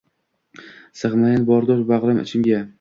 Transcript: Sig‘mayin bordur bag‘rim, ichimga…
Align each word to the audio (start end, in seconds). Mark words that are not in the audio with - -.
Sig‘mayin 1.01 1.47
bordur 1.53 1.87
bag‘rim, 1.95 2.27
ichimga… 2.27 2.67